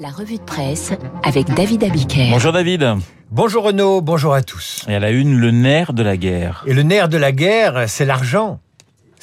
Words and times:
La 0.00 0.08
revue 0.08 0.36
de 0.36 0.42
presse 0.42 0.92
avec 1.22 1.52
David 1.54 1.84
Abiker. 1.84 2.30
Bonjour 2.30 2.52
David. 2.52 2.94
Bonjour 3.30 3.64
Renaud, 3.64 4.00
bonjour 4.00 4.34
à 4.34 4.42
tous. 4.42 4.84
Et 4.88 4.94
à 4.94 4.98
la 4.98 5.10
une, 5.10 5.38
le 5.38 5.50
nerf 5.50 5.92
de 5.92 6.02
la 6.02 6.16
guerre. 6.16 6.64
Et 6.66 6.74
le 6.74 6.82
nerf 6.82 7.08
de 7.08 7.18
la 7.18 7.32
guerre, 7.32 7.88
c'est 7.88 8.04
l'argent. 8.04 8.60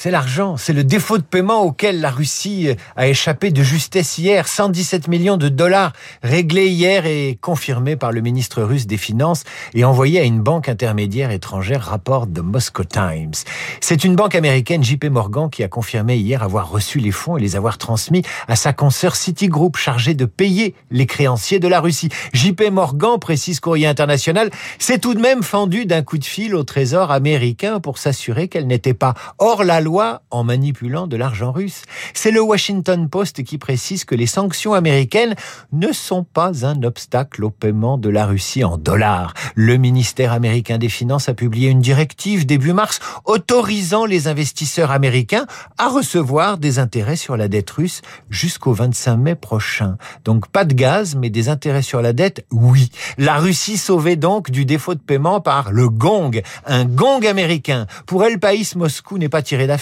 C'est 0.01 0.11
l'argent, 0.11 0.55
c'est 0.55 0.71
le 0.71 0.85
défaut 0.85 1.17
de 1.17 1.23
paiement 1.23 1.61
auquel 1.61 1.99
la 1.99 2.09
Russie 2.09 2.69
a 2.95 3.09
échappé 3.09 3.51
de 3.51 3.61
justesse 3.63 4.17
hier. 4.17 4.47
117 4.47 5.09
millions 5.09 5.35
de 5.35 5.49
dollars 5.49 5.91
réglés 6.23 6.69
hier 6.69 7.05
et 7.05 7.37
confirmés 7.41 7.97
par 7.97 8.13
le 8.13 8.21
ministre 8.21 8.63
russe 8.63 8.87
des 8.87 8.95
Finances 8.95 9.43
et 9.73 9.83
envoyés 9.83 10.21
à 10.21 10.23
une 10.23 10.39
banque 10.39 10.69
intermédiaire 10.69 11.31
étrangère, 11.31 11.81
rapporte 11.81 12.31
de 12.31 12.39
Moscow 12.39 12.85
Times. 12.85 13.33
C'est 13.81 14.05
une 14.05 14.15
banque 14.15 14.35
américaine, 14.35 14.85
JP 14.85 15.03
Morgan, 15.11 15.49
qui 15.49 15.65
a 15.65 15.67
confirmé 15.67 16.15
hier 16.15 16.43
avoir 16.43 16.69
reçu 16.69 16.99
les 16.99 17.11
fonds 17.11 17.35
et 17.35 17.41
les 17.41 17.57
avoir 17.57 17.77
transmis 17.77 18.21
à 18.47 18.55
sa 18.55 18.71
consoeur 18.71 19.17
Citigroup, 19.17 19.75
chargée 19.75 20.13
de 20.13 20.23
payer 20.23 20.75
les 20.91 21.07
créanciers 21.07 21.59
de 21.59 21.67
la 21.67 21.81
Russie. 21.81 22.07
JP 22.31 22.71
Morgan, 22.71 23.19
précise 23.19 23.59
Courrier 23.59 23.87
International, 23.87 24.49
s'est 24.77 24.99
tout 24.99 25.13
de 25.13 25.19
même 25.19 25.43
fendu 25.43 25.85
d'un 25.85 26.03
coup 26.03 26.19
de 26.19 26.23
fil 26.23 26.55
au 26.55 26.63
Trésor 26.63 27.11
américain 27.11 27.81
pour 27.81 27.97
s'assurer 27.97 28.47
qu'elle 28.47 28.65
n'était 28.65 28.93
pas 28.93 29.13
hors 29.39 29.65
la 29.65 29.81
loi 29.81 29.88
en 29.89 30.43
manipulant 30.43 31.07
de 31.07 31.17
l'argent 31.17 31.51
russe. 31.51 31.83
C'est 32.13 32.31
le 32.31 32.41
Washington 32.41 33.09
Post 33.09 33.43
qui 33.43 33.57
précise 33.57 34.05
que 34.05 34.15
les 34.15 34.27
sanctions 34.27 34.73
américaines 34.73 35.35
ne 35.71 35.91
sont 35.91 36.23
pas 36.23 36.65
un 36.65 36.83
obstacle 36.83 37.43
au 37.43 37.49
paiement 37.49 37.97
de 37.97 38.09
la 38.09 38.25
Russie 38.25 38.63
en 38.63 38.77
dollars. 38.77 39.33
Le 39.55 39.77
ministère 39.77 40.31
américain 40.31 40.77
des 40.77 40.89
Finances 40.89 41.29
a 41.29 41.33
publié 41.33 41.69
une 41.69 41.81
directive 41.81 42.45
début 42.45 42.73
mars 42.73 42.99
autorisant 43.25 44.05
les 44.05 44.27
investisseurs 44.27 44.91
américains 44.91 45.47
à 45.77 45.89
recevoir 45.89 46.57
des 46.57 46.79
intérêts 46.79 47.15
sur 47.15 47.35
la 47.35 47.47
dette 47.47 47.69
russe 47.71 48.01
jusqu'au 48.29 48.73
25 48.73 49.17
mai 49.17 49.35
prochain. 49.35 49.97
Donc 50.23 50.47
pas 50.49 50.65
de 50.65 50.73
gaz, 50.73 51.15
mais 51.15 51.29
des 51.29 51.49
intérêts 51.49 51.81
sur 51.81 52.01
la 52.01 52.13
dette, 52.13 52.45
oui. 52.51 52.91
La 53.17 53.37
Russie 53.37 53.77
sauvée 53.77 54.15
donc 54.15 54.51
du 54.51 54.65
défaut 54.65 54.93
de 54.93 54.99
paiement 54.99 55.41
par 55.41 55.71
le 55.71 55.89
gong, 55.89 56.41
un 56.65 56.85
gong 56.85 57.25
américain. 57.25 57.87
Pour 58.05 58.23
El 58.23 58.39
País, 58.39 58.73
Moscou 58.75 59.17
n'est 59.17 59.29
pas 59.29 59.41
tiré 59.41 59.65
d'affaire 59.65 59.78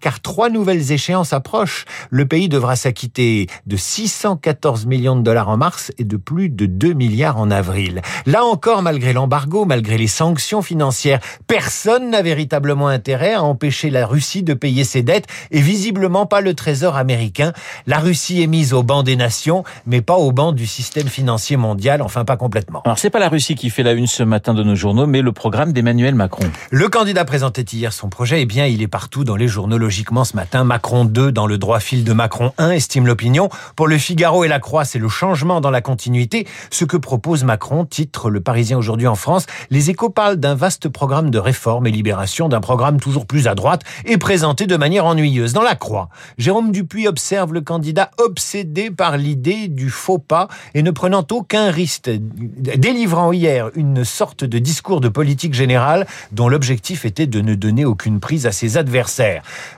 car 0.00 0.20
trois 0.20 0.50
nouvelles 0.50 0.92
échéances 0.92 1.32
approchent. 1.32 1.84
Le 2.10 2.26
pays 2.26 2.48
devra 2.48 2.76
s'acquitter 2.76 3.46
de 3.66 3.76
614 3.76 4.86
millions 4.86 5.16
de 5.16 5.22
dollars 5.22 5.48
en 5.48 5.56
mars 5.56 5.92
et 5.98 6.04
de 6.04 6.16
plus 6.16 6.48
de 6.48 6.66
2 6.66 6.92
milliards 6.92 7.38
en 7.38 7.50
avril. 7.50 8.02
Là 8.26 8.44
encore, 8.44 8.82
malgré 8.82 9.12
l'embargo, 9.12 9.64
malgré 9.64 9.98
les 9.98 10.06
sanctions 10.06 10.62
financières, 10.62 11.20
personne 11.46 12.10
n'a 12.10 12.22
véritablement 12.22 12.88
intérêt 12.88 13.34
à 13.34 13.42
empêcher 13.42 13.90
la 13.90 14.06
Russie 14.06 14.42
de 14.42 14.54
payer 14.54 14.84
ses 14.84 15.02
dettes 15.02 15.26
et 15.50 15.60
visiblement 15.60 16.26
pas 16.26 16.40
le 16.40 16.54
Trésor 16.54 16.96
américain. 16.96 17.52
La 17.86 17.98
Russie 17.98 18.42
est 18.42 18.46
mise 18.46 18.72
au 18.72 18.82
banc 18.82 19.02
des 19.02 19.16
nations, 19.16 19.64
mais 19.86 20.00
pas 20.00 20.16
au 20.16 20.32
banc 20.32 20.52
du 20.52 20.66
système 20.66 21.08
financier 21.08 21.56
mondial, 21.56 22.02
enfin 22.02 22.24
pas 22.24 22.36
complètement. 22.36 22.82
Alors 22.84 22.98
c'est 22.98 23.10
pas 23.10 23.18
la 23.18 23.28
Russie 23.28 23.54
qui 23.54 23.70
fait 23.70 23.82
la 23.82 23.92
une 23.92 24.06
ce 24.06 24.22
matin 24.22 24.54
de 24.54 24.62
nos 24.62 24.74
journaux, 24.74 25.06
mais 25.06 25.22
le 25.22 25.32
programme 25.32 25.72
d'Emmanuel 25.72 26.14
Macron. 26.14 26.44
Le 26.70 26.88
candidat 26.88 27.24
présentait 27.24 27.62
hier 27.62 27.92
son 27.92 28.08
projet, 28.08 28.42
eh 28.42 28.46
bien 28.46 28.66
il 28.66 28.82
est 28.82 28.88
partout 28.88 29.24
dans 29.24 29.36
les 29.38 29.48
journaux 29.48 29.78
logiquement 29.78 30.24
ce 30.24 30.36
matin. 30.36 30.64
Macron 30.64 31.04
2 31.04 31.32
dans 31.32 31.46
le 31.46 31.56
droit 31.56 31.80
fil 31.80 32.04
de 32.04 32.12
Macron 32.12 32.52
1, 32.58 32.72
estime 32.72 33.06
l'opinion. 33.06 33.48
Pour 33.76 33.86
le 33.86 33.96
Figaro 33.96 34.44
et 34.44 34.48
la 34.48 34.58
Croix, 34.58 34.84
c'est 34.84 34.98
le 34.98 35.08
changement 35.08 35.60
dans 35.60 35.70
la 35.70 35.80
continuité. 35.80 36.46
Ce 36.70 36.84
que 36.84 36.96
propose 36.96 37.44
Macron, 37.44 37.84
titre 37.84 38.28
le 38.30 38.40
Parisien 38.40 38.76
aujourd'hui 38.76 39.06
en 39.06 39.14
France. 39.14 39.46
Les 39.70 39.90
échos 39.90 40.10
parlent 40.10 40.36
d'un 40.36 40.54
vaste 40.54 40.88
programme 40.88 41.30
de 41.30 41.38
réforme 41.38 41.86
et 41.86 41.90
libération, 41.90 42.48
d'un 42.48 42.60
programme 42.60 43.00
toujours 43.00 43.26
plus 43.26 43.46
à 43.46 43.54
droite 43.54 43.82
et 44.04 44.18
présenté 44.18 44.66
de 44.66 44.76
manière 44.76 45.06
ennuyeuse. 45.06 45.52
Dans 45.52 45.62
la 45.62 45.76
Croix, 45.76 46.08
Jérôme 46.36 46.72
Dupuis 46.72 47.06
observe 47.06 47.54
le 47.54 47.60
candidat 47.60 48.10
obsédé 48.18 48.90
par 48.90 49.16
l'idée 49.16 49.68
du 49.68 49.88
faux 49.88 50.18
pas 50.18 50.48
et 50.74 50.82
ne 50.82 50.90
prenant 50.90 51.24
aucun 51.30 51.70
risque, 51.70 52.10
délivrant 52.10 53.32
hier 53.32 53.70
une 53.76 54.04
sorte 54.04 54.44
de 54.44 54.58
discours 54.58 55.00
de 55.00 55.08
politique 55.08 55.54
générale 55.54 56.06
dont 56.32 56.48
l'objectif 56.48 57.04
était 57.04 57.26
de 57.26 57.40
ne 57.40 57.54
donner 57.54 57.84
aucune 57.84 58.18
prise 58.18 58.46
à 58.46 58.52
ses 58.52 58.76
adversaires. 58.76 59.27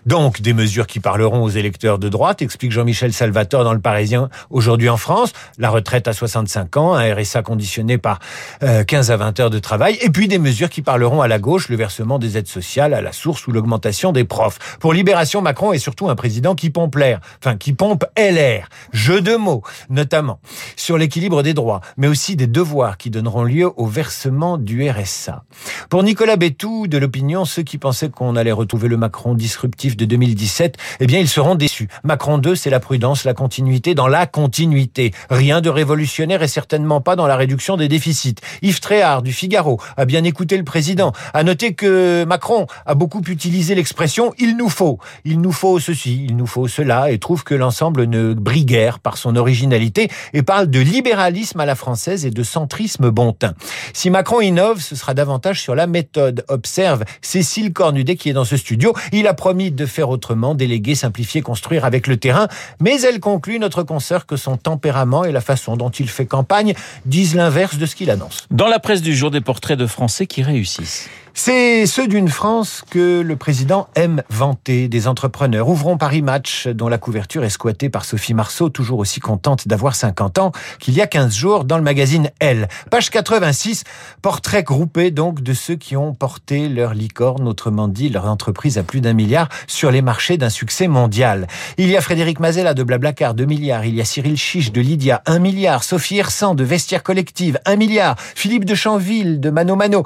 Donc, 0.07 0.41
des 0.41 0.53
mesures 0.53 0.87
qui 0.87 1.01
parleront 1.01 1.43
aux 1.43 1.51
électeurs 1.51 1.99
de 1.99 2.09
droite, 2.09 2.43
explique 2.43 2.73
Jean-Michel 2.73 3.13
Salvatore 3.13 3.65
dans 3.65 3.73
Le 3.73 3.81
Parisien 3.81 4.29
aujourd'hui 4.51 4.89
en 4.89 4.97
France. 4.97 5.33
La 5.59 5.71
retraite 5.71 6.09
à 6.09 6.13
65 6.13 6.77
ans, 6.77 6.95
un 6.95 7.15
RSA 7.15 7.43
conditionné 7.43 7.99
par 7.99 8.19
15 8.61 9.11
euh, 9.11 9.15
à 9.15 9.17
20 9.17 9.41
heures 9.41 9.51
de 9.51 9.59
travail, 9.59 9.99
et 10.03 10.11
puis 10.11 10.29
des 10.29 10.39
mesures 10.39 10.71
qui 10.71 10.83
parleront 10.83 11.23
à 11.23 11.29
la 11.29 11.39
gauche, 11.39 11.69
le 11.69 11.77
versement 11.77 12.19
des 12.19 12.37
aides 12.37 12.49
sociales 12.49 12.95
à 12.95 13.01
la 13.01 13.13
source 13.13 13.47
ou 13.47 13.53
l'augmentation 13.53 14.13
des 14.13 14.25
profs. 14.25 14.79
Pour 14.79 14.93
Libération, 14.93 15.43
Macron 15.43 15.73
est 15.73 15.79
surtout 15.79 16.09
un 16.09 16.15
président 16.15 16.55
qui 16.55 16.71
pompe 16.71 16.97
l'air, 16.97 17.21
enfin 17.39 17.57
qui 17.57 17.73
pompe 17.73 18.05
LR. 18.17 18.69
Jeu 18.93 19.21
de 19.21 19.37
mots, 19.37 19.63
notamment, 19.89 20.41
sur 20.77 20.99
l'équilibre 20.99 21.43
des 21.43 21.55
droits, 21.55 21.81
mais 21.97 22.07
aussi 22.07 22.37
des 22.37 22.47
devoirs 22.47 22.97
qui 22.97 23.11
donneront 23.11 23.45
lieu 23.45 23.71
au 23.77 23.87
versement 23.87 24.59
du 24.59 24.89
RSA. 24.89 25.45
Pour 25.89 26.03
Nicolas 26.03 26.37
Bétou, 26.37 26.87
de 26.87 26.99
l'opinion, 26.99 27.45
ceux 27.45 27.63
qui 27.63 27.79
pensaient 27.79 28.11
qu'on 28.11 28.37
allait 28.37 28.53
retrouver 28.53 28.89
le 28.89 28.97
Macron 28.97 29.30
disruptif 29.35 29.97
de 29.97 30.05
2017, 30.05 30.77
eh 31.01 31.07
bien, 31.07 31.19
ils 31.19 31.29
seront 31.29 31.55
déçus. 31.55 31.89
Macron 32.05 32.39
2, 32.39 32.55
c'est 32.55 32.71
la 32.71 32.81
prudence, 32.81 33.25
la 33.25 33.35
continuité 33.35 33.95
dans 33.95 34.09
la 34.09 34.27
continuité. 34.27 35.13
Rien 35.31 35.61
de 35.61 35.69
révolutionnaire 35.69 36.43
et 36.43 36.49
certainement 36.49 37.01
pas 37.01 37.17
dans 37.17 37.27
la 37.27 37.37
réduction 37.37 37.77
des 37.77 37.89
déficits. 37.89 38.37
Yves 38.63 38.81
Tréhard, 38.81 39.23
du 39.23 39.33
Figaro, 39.33 39.81
a 39.97 40.05
bien 40.05 40.25
écouté 40.25 40.57
le 40.57 40.65
président, 40.65 41.13
a 41.35 41.43
noté 41.43 41.75
que 41.75 42.25
Macron 42.25 42.67
a 42.87 42.95
beaucoup 42.95 43.23
utilisé 43.29 43.75
l'expression 43.75 44.33
«il 44.39 44.57
nous 44.57 44.69
faut». 44.69 44.99
Il 45.25 45.41
nous 45.41 45.53
faut 45.53 45.79
ceci, 45.79 46.27
il 46.29 46.37
nous 46.37 46.47
faut 46.47 46.69
cela, 46.69 47.11
et 47.11 47.19
trouve 47.19 47.45
que 47.45 47.55
l'ensemble 47.55 48.05
ne 48.05 48.35
brille 48.35 48.65
guère 48.65 48.99
par 48.99 49.17
son 49.17 49.37
originalité 49.37 50.09
et 50.33 50.43
parle 50.43 50.69
de 50.69 50.81
libéralisme 50.81 51.61
à 51.61 51.67
la 51.67 51.75
française 51.75 52.27
et 52.27 52.31
de 52.31 52.43
centrisme 52.43 53.11
bon 53.11 53.33
teint. 53.33 53.55
Si 53.93 54.11
Macron 54.11 54.41
innove, 54.41 54.81
ce 54.81 54.97
sera 54.97 55.15
davantage 55.15 55.61
sur 55.61 55.75
la 55.75 55.87
méthode, 55.87 56.45
observe 56.49 57.05
Cécile 57.21 57.73
Cornudet 57.73 58.17
qui 58.17 58.31
est 58.31 58.33
dans 58.33 58.45
ce 58.45 58.57
studio. 58.57 58.95
A 59.27 59.35
promis 59.35 59.71
de 59.71 59.87
faire 59.87 60.09
autrement, 60.09 60.55
déléguer, 60.55 60.95
simplifier, 60.95 61.43
construire 61.43 61.85
avec 61.85 62.07
le 62.07 62.17
terrain. 62.17 62.49
Mais 62.81 63.01
elle 63.03 63.21
conclut, 63.21 63.59
notre 63.59 63.83
consoeur, 63.83 64.27
que 64.27 64.37
son 64.37 64.57
tempérament 64.57 65.25
et 65.25 65.33
la 65.33 65.41
façon 65.41 65.77
dont 65.77 65.91
il 65.91 66.09
fait 66.09 66.27
campagne 66.27 66.75
disent 67.07 67.35
l'inverse 67.35 67.77
de 67.77 67.87
ce 67.87 67.95
qu'il 67.95 68.11
annonce. 68.11 68.47
Dans 68.51 68.69
la 68.69 68.79
presse 68.79 69.03
du 69.03 69.15
jour, 69.15 69.31
des 69.31 69.41
portraits 69.41 69.79
de 69.79 69.87
Français 69.87 70.27
qui 70.27 70.43
réussissent. 70.43 71.09
C'est 71.33 71.87
ceux 71.87 72.09
d'une 72.09 72.29
France 72.29 72.83
que 72.91 73.21
le 73.21 73.37
président 73.37 73.89
aime 73.95 74.23
vanter, 74.31 74.89
des 74.89 75.07
entrepreneurs. 75.07 75.69
Ouvrons 75.69 75.97
Paris 75.97 76.23
Match, 76.23 76.67
dont 76.67 76.89
la 76.89 76.99
couverture 76.99 77.45
est 77.45 77.51
squattée 77.51 77.89
par 77.89 78.05
Sophie 78.05 78.35
Marceau, 78.35 78.69
toujours 78.69 78.99
aussi 78.99 79.21
contente 79.21 79.69
d'avoir 79.69 79.95
50 79.95 80.39
ans 80.39 80.53
qu'il 80.81 80.95
y 80.95 81.01
a 81.01 81.07
15 81.07 81.35
jours 81.35 81.65
dans 81.65 81.77
le 81.77 81.85
magazine 81.85 82.31
Elle. 82.41 82.69
Page 82.91 83.11
86, 83.11 83.85
portrait 84.23 84.65
groupé 84.65 85.11
donc 85.11 85.43
de 85.43 85.55
ceux 85.55 85.77
qui 85.77 85.97
ont 85.97 86.15
porté 86.15 86.69
leur 86.69 86.95
licorne, 86.95 87.47
autrement 87.47 87.89
dit 87.89 88.09
leur 88.09 88.27
entreprise 88.27 88.77
à 88.77 88.83
plus 88.83 89.01
d'un 89.01 89.13
milliard, 89.13 89.49
sur 89.67 89.91
les 89.91 90.03
marchés 90.03 90.37
d'un 90.37 90.51
succès 90.51 90.89
mondial. 90.89 91.47
Il 91.79 91.89
y 91.89 91.97
a 91.97 92.01
Frédéric 92.01 92.41
Mazella 92.41 92.75
de 92.75 92.83
Blablacar, 92.83 93.35
2 93.35 93.45
milliards. 93.45 93.85
Il 93.85 93.95
y 93.95 94.01
a 94.01 94.05
Cyril 94.05 94.37
Chiche 94.37 94.73
de 94.73 94.81
Lydia, 94.81 95.23
1 95.27 95.39
milliard. 95.39 95.85
Sophie 95.85 96.19
Hersan 96.19 96.55
de 96.55 96.65
Vestiaire 96.65 97.03
Collective, 97.03 97.59
1 97.65 97.77
milliard. 97.77 98.17
Philippe 98.19 98.65
de 98.65 98.75
Chanville 98.75 99.41
de 99.41 99.51
Mano 99.51 99.77
Mano, 99.77 100.05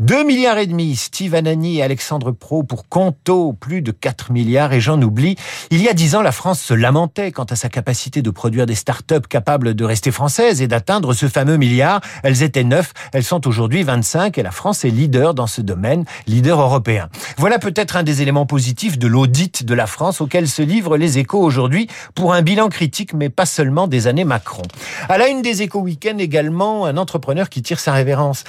2 0.00 0.24
milliards 0.24 0.58
et 0.58 0.63
Steve 0.96 1.34
Anani 1.34 1.78
et 1.78 1.82
Alexandre 1.82 2.32
Pro 2.32 2.62
pour 2.62 2.88
Conto, 2.88 3.52
plus 3.52 3.82
de 3.82 3.90
4 3.90 4.32
milliards. 4.32 4.72
Et 4.72 4.80
j'en 4.80 5.00
oublie. 5.02 5.36
Il 5.70 5.82
y 5.82 5.88
a 5.88 5.92
10 5.92 6.16
ans, 6.16 6.22
la 6.22 6.32
France 6.32 6.60
se 6.60 6.74
lamentait 6.74 7.32
quant 7.32 7.44
à 7.44 7.56
sa 7.56 7.68
capacité 7.68 8.22
de 8.22 8.30
produire 8.30 8.66
des 8.66 8.74
start-up 8.74 9.26
capables 9.28 9.74
de 9.74 9.84
rester 9.84 10.10
françaises 10.10 10.62
et 10.62 10.66
d'atteindre 10.66 11.12
ce 11.12 11.28
fameux 11.28 11.56
milliard. 11.56 12.00
Elles 12.22 12.42
étaient 12.42 12.64
9, 12.64 12.92
elles 13.12 13.24
sont 13.24 13.46
aujourd'hui 13.46 13.82
25 13.82 14.38
et 14.38 14.42
la 14.42 14.50
France 14.50 14.84
est 14.84 14.90
leader 14.90 15.34
dans 15.34 15.46
ce 15.46 15.60
domaine, 15.60 16.04
leader 16.26 16.60
européen. 16.60 17.08
Voilà 17.36 17.58
peut-être 17.58 17.96
un 17.96 18.02
des 18.02 18.22
éléments 18.22 18.46
positifs 18.46 18.98
de 18.98 19.06
l'audit 19.06 19.64
de 19.64 19.74
la 19.74 19.86
France 19.86 20.20
auquel 20.20 20.48
se 20.48 20.62
livrent 20.62 20.96
les 20.96 21.18
échos 21.18 21.42
aujourd'hui 21.42 21.88
pour 22.14 22.32
un 22.32 22.42
bilan 22.42 22.68
critique, 22.68 23.12
mais 23.12 23.28
pas 23.28 23.46
seulement 23.46 23.86
des 23.86 24.06
années 24.06 24.24
Macron. 24.24 24.62
À 25.08 25.18
la 25.18 25.28
une 25.28 25.42
des 25.42 25.62
échos 25.62 25.80
week-end 25.80 26.18
également, 26.18 26.86
un 26.86 26.96
entrepreneur 26.96 27.48
qui 27.48 27.62
tire 27.62 27.80
sa 27.80 27.92
révérence. 27.92 28.44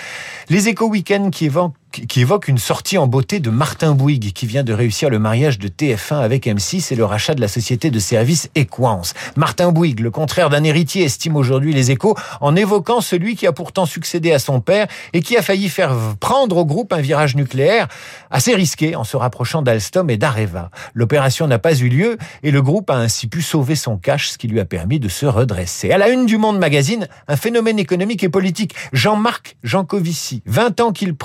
Les 0.49 0.67
échos 0.67 0.87
week-end 0.87 1.29
qui 1.31 1.45
évoquent 1.45 1.73
qui 2.07 2.21
évoque 2.21 2.47
une 2.47 2.57
sortie 2.57 2.97
en 2.97 3.07
beauté 3.07 3.39
de 3.39 3.49
Martin 3.49 3.93
Bouygues, 3.93 4.33
qui 4.33 4.45
vient 4.45 4.63
de 4.63 4.73
réussir 4.73 5.09
le 5.09 5.19
mariage 5.19 5.59
de 5.59 5.67
TF1 5.67 6.21
avec 6.21 6.45
M6 6.45 6.91
et 6.91 6.95
le 6.95 7.05
rachat 7.05 7.33
de 7.33 7.41
la 7.41 7.47
société 7.47 7.89
de 7.89 7.99
services 7.99 8.49
Equance. 8.55 9.13
Martin 9.35 9.71
Bouygues, 9.71 9.99
le 9.99 10.11
contraire 10.11 10.49
d'un 10.49 10.63
héritier, 10.63 11.03
estime 11.03 11.35
aujourd'hui 11.35 11.73
les 11.73 11.91
échos 11.91 12.15
en 12.41 12.55
évoquant 12.55 13.01
celui 13.01 13.35
qui 13.35 13.47
a 13.47 13.53
pourtant 13.53 13.85
succédé 13.85 14.31
à 14.31 14.39
son 14.39 14.61
père 14.61 14.87
et 15.13 15.21
qui 15.21 15.37
a 15.37 15.41
failli 15.41 15.69
faire 15.69 15.95
prendre 16.19 16.57
au 16.57 16.65
groupe 16.65 16.93
un 16.93 17.01
virage 17.01 17.35
nucléaire 17.35 17.87
assez 18.31 18.53
risqué 18.53 18.95
en 18.95 19.03
se 19.03 19.17
rapprochant 19.17 19.61
d'Alstom 19.61 20.09
et 20.09 20.17
d'Areva. 20.17 20.69
L'opération 20.93 21.47
n'a 21.47 21.59
pas 21.59 21.75
eu 21.75 21.89
lieu 21.89 22.17
et 22.43 22.51
le 22.51 22.61
groupe 22.61 22.89
a 22.89 22.95
ainsi 22.95 23.27
pu 23.27 23.41
sauver 23.41 23.75
son 23.75 23.97
cash, 23.97 24.29
ce 24.29 24.37
qui 24.37 24.47
lui 24.47 24.59
a 24.59 24.65
permis 24.65 24.99
de 24.99 25.09
se 25.09 25.25
redresser. 25.25 25.91
À 25.91 25.97
la 25.97 26.09
une 26.09 26.25
du 26.25 26.37
Monde 26.37 26.59
Magazine, 26.59 27.07
un 27.27 27.37
phénomène 27.37 27.79
économique 27.79 28.23
et 28.23 28.29
politique. 28.29 28.75
Jean-Marc 28.93 29.57
Jancovici, 29.63 30.41
20 30.45 30.79
ans 30.81 30.91
qu'il 30.91 31.15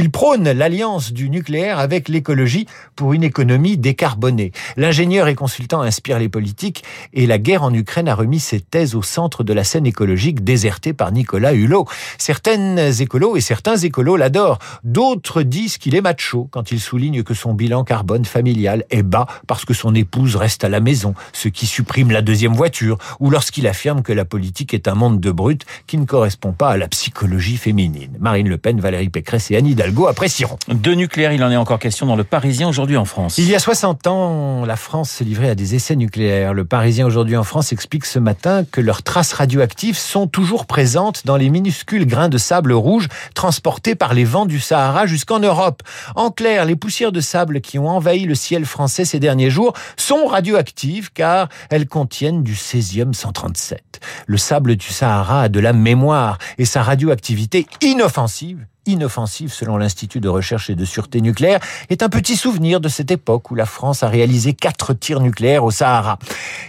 qu'il 0.00 0.10
prône 0.10 0.50
l'alliance 0.50 1.12
du 1.12 1.28
nucléaire 1.28 1.78
avec 1.78 2.08
l'écologie 2.08 2.66
pour 2.96 3.12
une 3.12 3.22
économie 3.22 3.76
décarbonée. 3.76 4.50
L'ingénieur 4.78 5.28
et 5.28 5.34
consultant 5.34 5.82
inspire 5.82 6.18
les 6.18 6.30
politiques 6.30 6.84
et 7.12 7.26
la 7.26 7.36
guerre 7.36 7.64
en 7.64 7.74
Ukraine 7.74 8.08
a 8.08 8.14
remis 8.14 8.40
ses 8.40 8.60
thèses 8.60 8.94
au 8.94 9.02
centre 9.02 9.44
de 9.44 9.52
la 9.52 9.62
scène 9.62 9.84
écologique 9.84 10.42
désertée 10.42 10.94
par 10.94 11.12
Nicolas 11.12 11.52
Hulot. 11.52 11.86
Certaines 12.16 12.78
écolos 13.02 13.36
et 13.36 13.42
certains 13.42 13.76
écolos 13.76 14.16
l'adorent. 14.16 14.58
D'autres 14.84 15.42
disent 15.42 15.76
qu'il 15.76 15.94
est 15.94 16.00
macho 16.00 16.48
quand 16.50 16.70
il 16.70 16.80
souligne 16.80 17.22
que 17.22 17.34
son 17.34 17.52
bilan 17.52 17.84
carbone 17.84 18.24
familial 18.24 18.86
est 18.88 19.02
bas 19.02 19.26
parce 19.46 19.66
que 19.66 19.74
son 19.74 19.94
épouse 19.94 20.34
reste 20.34 20.64
à 20.64 20.70
la 20.70 20.80
maison, 20.80 21.12
ce 21.34 21.48
qui 21.48 21.66
supprime 21.66 22.10
la 22.10 22.22
deuxième 22.22 22.54
voiture, 22.54 22.96
ou 23.18 23.28
lorsqu'il 23.28 23.66
affirme 23.66 24.00
que 24.00 24.14
la 24.14 24.24
politique 24.24 24.72
est 24.72 24.88
un 24.88 24.94
monde 24.94 25.20
de 25.20 25.30
brutes 25.30 25.66
qui 25.86 25.98
ne 25.98 26.06
correspond 26.06 26.52
pas 26.52 26.70
à 26.70 26.78
la 26.78 26.88
psychologie 26.88 27.58
féminine. 27.58 28.16
Marine 28.18 28.48
Le 28.48 28.56
Pen, 28.56 28.80
Valérie 28.80 29.10
Pécresse 29.10 29.50
et 29.50 29.56
Anne 29.56 29.66
Hidalgo 29.80 30.08
apprécieront. 30.08 30.58
De 30.68 30.92
nucléaire, 30.92 31.32
il 31.32 31.42
en 31.42 31.50
est 31.50 31.56
encore 31.56 31.78
question 31.78 32.04
dans 32.04 32.14
le 32.14 32.22
Parisien 32.22 32.68
aujourd'hui 32.68 32.98
en 32.98 33.06
France. 33.06 33.38
Il 33.38 33.48
y 33.48 33.54
a 33.54 33.58
60 33.58 34.06
ans, 34.08 34.66
la 34.66 34.76
France 34.76 35.10
se 35.10 35.24
livrait 35.24 35.48
à 35.48 35.54
des 35.54 35.74
essais 35.74 35.96
nucléaires. 35.96 36.52
Le 36.52 36.66
Parisien 36.66 37.06
aujourd'hui 37.06 37.34
en 37.34 37.44
France 37.44 37.72
explique 37.72 38.04
ce 38.04 38.18
matin 38.18 38.64
que 38.70 38.82
leurs 38.82 39.02
traces 39.02 39.32
radioactives 39.32 39.96
sont 39.96 40.26
toujours 40.26 40.66
présentes 40.66 41.24
dans 41.24 41.38
les 41.38 41.48
minuscules 41.48 42.06
grains 42.06 42.28
de 42.28 42.36
sable 42.36 42.74
rouge 42.74 43.08
transportés 43.32 43.94
par 43.94 44.12
les 44.12 44.24
vents 44.24 44.44
du 44.44 44.60
Sahara 44.60 45.06
jusqu'en 45.06 45.38
Europe. 45.38 45.82
En 46.14 46.30
clair, 46.30 46.66
les 46.66 46.76
poussières 46.76 47.10
de 47.10 47.22
sable 47.22 47.62
qui 47.62 47.78
ont 47.78 47.88
envahi 47.88 48.26
le 48.26 48.34
ciel 48.34 48.66
français 48.66 49.06
ces 49.06 49.18
derniers 49.18 49.48
jours 49.48 49.72
sont 49.96 50.26
radioactives 50.26 51.10
car 51.10 51.48
elles 51.70 51.88
contiennent 51.88 52.42
du 52.42 52.54
césium 52.54 53.14
137. 53.14 54.00
Le 54.26 54.36
sable 54.36 54.76
du 54.76 54.88
Sahara 54.88 55.44
a 55.44 55.48
de 55.48 55.58
la 55.58 55.72
mémoire 55.72 56.36
et 56.58 56.66
sa 56.66 56.82
radioactivité 56.82 57.66
inoffensive 57.80 58.66
inoffensive 58.86 59.52
selon 59.52 59.76
l'Institut 59.76 60.20
de 60.20 60.28
recherche 60.28 60.70
et 60.70 60.74
de 60.74 60.84
sûreté 60.84 61.20
nucléaire, 61.20 61.60
est 61.88 62.02
un 62.02 62.08
petit 62.08 62.36
souvenir 62.36 62.80
de 62.80 62.88
cette 62.88 63.10
époque 63.10 63.50
où 63.50 63.54
la 63.54 63.66
France 63.66 64.02
a 64.02 64.08
réalisé 64.08 64.54
quatre 64.54 64.94
tirs 64.94 65.20
nucléaires 65.20 65.64
au 65.64 65.70
Sahara. 65.70 66.18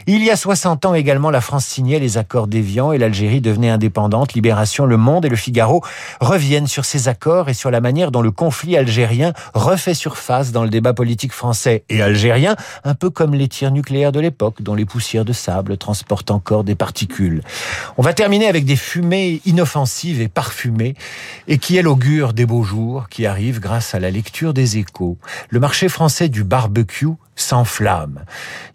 Il 0.07 0.23
y 0.23 0.29
a 0.29 0.35
60 0.35 0.85
ans 0.85 0.93
également, 0.93 1.29
la 1.29 1.41
France 1.41 1.65
signait 1.65 1.99
les 1.99 2.17
accords 2.17 2.47
d'Évian 2.47 2.91
et 2.91 2.97
l'Algérie 2.97 3.41
devenait 3.41 3.69
indépendante. 3.69 4.33
Libération, 4.33 4.85
Le 4.85 4.97
Monde 4.97 5.25
et 5.25 5.29
Le 5.29 5.35
Figaro 5.35 5.81
reviennent 6.19 6.67
sur 6.67 6.85
ces 6.85 7.07
accords 7.07 7.49
et 7.49 7.53
sur 7.53 7.71
la 7.71 7.81
manière 7.81 8.11
dont 8.11 8.21
le 8.21 8.31
conflit 8.31 8.77
algérien 8.77 9.33
refait 9.53 9.93
surface 9.93 10.51
dans 10.51 10.63
le 10.63 10.69
débat 10.69 10.93
politique 10.93 11.33
français 11.33 11.83
et 11.89 12.01
algérien, 12.01 12.55
un 12.83 12.95
peu 12.95 13.09
comme 13.09 13.33
les 13.33 13.47
tirs 13.47 13.71
nucléaires 13.71 14.11
de 14.11 14.19
l'époque 14.19 14.61
dont 14.61 14.75
les 14.75 14.85
poussières 14.85 15.25
de 15.25 15.33
sable 15.33 15.77
transportent 15.77 16.31
encore 16.31 16.63
des 16.63 16.75
particules. 16.75 17.41
On 17.97 18.01
va 18.01 18.13
terminer 18.13 18.47
avec 18.47 18.65
des 18.65 18.75
fumées 18.75 19.41
inoffensives 19.45 20.21
et 20.21 20.27
parfumées 20.27 20.95
et 21.47 21.57
qui, 21.57 21.77
elles, 21.77 21.87
des 22.33 22.47
beaux 22.47 22.63
jours 22.63 23.09
qui 23.09 23.27
arrivent 23.27 23.59
grâce 23.59 23.93
à 23.93 23.99
la 23.99 24.09
lecture 24.09 24.53
des 24.53 24.77
échos. 24.77 25.17
Le 25.49 25.59
marché 25.59 25.87
français 25.87 26.29
du 26.29 26.43
barbecue 26.43 27.09
s'enflamme. 27.41 28.23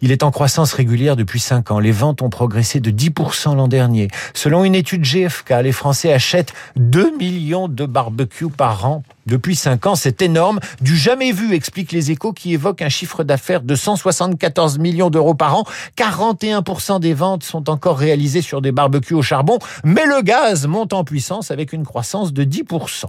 Il 0.01 0.11
est 0.11 0.23
en 0.23 0.31
croissance 0.31 0.73
régulière 0.73 1.15
depuis 1.15 1.39
5 1.39 1.71
ans. 1.71 1.79
Les 1.79 1.91
ventes 1.91 2.21
ont 2.21 2.29
progressé 2.29 2.79
de 2.79 2.91
10% 2.91 3.55
l'an 3.55 3.67
dernier. 3.67 4.09
Selon 4.33 4.63
une 4.63 4.75
étude 4.75 5.03
GFK, 5.03 5.55
les 5.63 5.71
Français 5.71 6.13
achètent 6.13 6.53
2 6.75 7.17
millions 7.17 7.67
de 7.67 7.85
barbecues 7.85 8.49
par 8.49 8.85
an 8.85 9.03
depuis 9.27 9.55
5 9.55 9.85
ans. 9.87 9.95
C'est 9.95 10.21
énorme, 10.21 10.59
du 10.81 10.95
jamais 10.95 11.31
vu, 11.31 11.53
explique 11.53 11.91
les 11.91 12.11
échos 12.11 12.33
qui 12.33 12.53
évoquent 12.53 12.81
un 12.81 12.89
chiffre 12.89 13.23
d'affaires 13.23 13.61
de 13.61 13.75
174 13.75 14.79
millions 14.79 15.09
d'euros 15.09 15.35
par 15.35 15.55
an. 15.57 15.63
41% 15.97 16.99
des 16.99 17.13
ventes 17.13 17.43
sont 17.43 17.69
encore 17.69 17.97
réalisées 17.97 18.41
sur 18.41 18.61
des 18.61 18.71
barbecues 18.71 19.13
au 19.13 19.21
charbon, 19.21 19.59
mais 19.83 20.05
le 20.05 20.21
gaz 20.21 20.65
monte 20.65 20.93
en 20.93 21.03
puissance 21.03 21.51
avec 21.51 21.73
une 21.73 21.85
croissance 21.85 22.33
de 22.33 22.43
10%. 22.43 23.05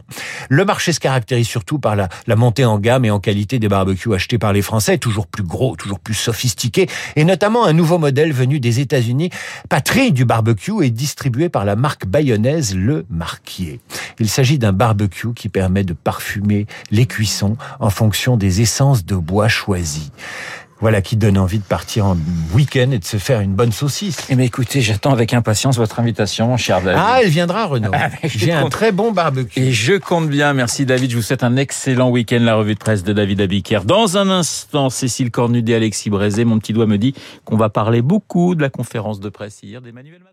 Le 0.48 0.64
marché 0.64 0.92
se 0.92 1.00
caractérise 1.00 1.46
surtout 1.46 1.78
par 1.78 1.96
la, 1.96 2.08
la 2.26 2.36
montée 2.36 2.64
en 2.64 2.78
gamme 2.78 3.04
et 3.04 3.10
en 3.10 3.20
qualité 3.20 3.58
des 3.58 3.68
barbecues 3.68 4.14
achetés 4.14 4.38
par 4.38 4.52
les 4.52 4.62
Français, 4.62 4.98
toujours 4.98 5.26
plus 5.26 5.44
gros, 5.48 5.74
toujours 5.74 5.98
plus 5.98 6.14
sophistiqué, 6.14 6.88
et 7.16 7.24
notamment 7.24 7.64
un 7.64 7.72
nouveau 7.72 7.98
modèle 7.98 8.32
venu 8.32 8.60
des 8.60 8.78
États-Unis, 8.78 9.30
patrie 9.68 10.12
du 10.12 10.24
barbecue 10.24 10.84
et 10.84 10.90
distribué 10.90 11.48
par 11.48 11.64
la 11.64 11.74
marque 11.74 12.06
bayonnaise 12.06 12.76
Le 12.76 13.04
Marquier. 13.10 13.80
Il 14.20 14.28
s'agit 14.28 14.58
d'un 14.58 14.72
barbecue 14.72 15.32
qui 15.34 15.48
permet 15.48 15.82
de 15.82 15.94
parfumer 15.94 16.66
les 16.92 17.06
cuissons 17.06 17.56
en 17.80 17.90
fonction 17.90 18.36
des 18.36 18.60
essences 18.60 19.04
de 19.04 19.16
bois 19.16 19.48
choisies. 19.48 20.12
Voilà 20.80 21.02
qui 21.02 21.16
donne 21.16 21.38
envie 21.38 21.58
de 21.58 21.64
partir 21.64 22.06
en 22.06 22.16
week-end 22.54 22.92
et 22.92 22.98
de 22.98 23.04
se 23.04 23.16
faire 23.16 23.40
une 23.40 23.54
bonne 23.54 23.72
saucisse. 23.72 24.26
Eh 24.30 24.36
bien, 24.36 24.44
écoutez, 24.44 24.80
j'attends 24.80 25.12
avec 25.12 25.34
impatience 25.34 25.76
votre 25.76 25.98
invitation, 25.98 26.46
mon 26.46 26.56
cher 26.56 26.80
David. 26.80 27.00
Ah, 27.04 27.18
elle 27.20 27.30
viendra, 27.30 27.66
Renaud. 27.66 27.90
J'ai 28.24 28.52
un 28.52 28.68
très 28.68 28.92
bon 28.92 29.10
barbecue. 29.10 29.58
Et 29.58 29.72
je 29.72 29.94
compte 29.94 30.28
bien. 30.28 30.52
Merci, 30.52 30.86
David. 30.86 31.10
Je 31.10 31.16
vous 31.16 31.22
souhaite 31.22 31.42
un 31.42 31.56
excellent 31.56 32.10
week-end. 32.10 32.38
La 32.40 32.54
revue 32.54 32.74
de 32.74 32.78
presse 32.78 33.02
de 33.02 33.12
David 33.12 33.40
Abiker. 33.40 33.80
Dans 33.84 34.18
un 34.18 34.30
instant, 34.30 34.88
Cécile 34.88 35.32
Cornudet, 35.32 35.74
Alexis 35.74 36.10
Brézé. 36.10 36.44
Mon 36.44 36.60
petit 36.60 36.72
doigt 36.72 36.86
me 36.86 36.96
dit 36.96 37.12
qu'on 37.44 37.56
va 37.56 37.70
parler 37.70 38.00
beaucoup 38.00 38.54
de 38.54 38.62
la 38.62 38.70
conférence 38.70 39.18
de 39.18 39.30
presse 39.30 39.58
hier 39.64 39.80
d'Emmanuel 39.80 40.20
Macron. 40.20 40.32